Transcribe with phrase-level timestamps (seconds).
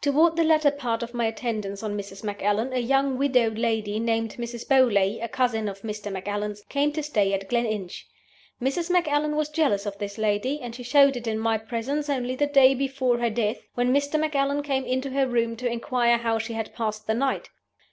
[0.00, 2.22] "Toward the latter part of my attendance on Mrs.
[2.22, 4.64] Macallan, a young widow lady named Mrs.
[4.64, 6.12] Beauly a cousin of Mr.
[6.12, 8.06] Macallan's came to stay at Gleninch.
[8.62, 8.90] Mrs.
[8.92, 12.46] Macallan was jealous of this lady; and she showed it in my presence only the
[12.46, 14.20] day before her death, when Mr.
[14.20, 17.48] Macallan came into her room to inquire how she had passed the night.